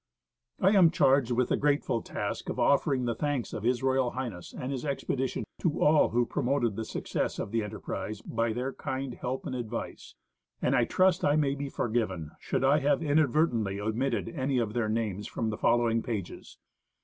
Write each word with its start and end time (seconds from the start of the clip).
I 0.59 0.71
am 0.71 0.89
charged 0.89 1.29
with 1.29 1.49
the 1.49 1.57
grateful 1.57 2.01
task 2.01 2.49
of 2.49 2.55
offerincj 2.57 3.05
the 3.05 3.13
thanks 3.13 3.53
of 3.53 3.61
His 3.61 3.83
Royal 3.83 4.09
Highness 4.09 4.51
and 4.51 4.71
his 4.71 4.83
expedition 4.83 5.43
to 5.59 5.79
all 5.79 6.09
who 6.09 6.25
promoted 6.25 6.75
the 6.75 6.85
suc 6.85 7.05
cess 7.05 7.37
of 7.37 7.51
the 7.51 7.61
enterprise 7.61 8.19
by 8.23 8.51
their 8.51 8.73
kind 8.73 9.13
help 9.13 9.45
and 9.45 9.53
advice; 9.55 10.15
and 10.59 10.75
I 10.75 10.85
trust 10.85 11.23
I 11.23 11.35
may 11.35 11.53
be 11.53 11.69
forgiven 11.69 12.31
should 12.39 12.63
I 12.63 12.79
have 12.79 13.03
inadvertently 13.03 13.79
omitted 13.79 14.27
any 14.27 14.57
of 14.57 14.73
their 14.73 14.89
names 14.89 15.27
from 15.27 15.51
the 15.51 15.55
following 15.59 16.01
pages. 16.01 16.57